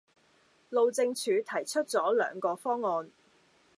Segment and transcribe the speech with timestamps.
[0.69, 3.11] 路政署提出咗兩個方案